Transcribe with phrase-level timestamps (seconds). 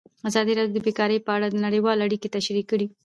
[0.29, 2.87] ازادي راډیو د بیکاري په اړه نړیوالې اړیکې تشریح کړي.